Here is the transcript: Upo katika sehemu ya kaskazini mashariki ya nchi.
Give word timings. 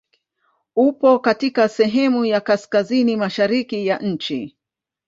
Upo 0.75 1.19
katika 1.19 1.69
sehemu 1.69 2.25
ya 2.25 2.41
kaskazini 2.41 3.15
mashariki 3.15 3.87
ya 3.87 3.99
nchi. 3.99 4.57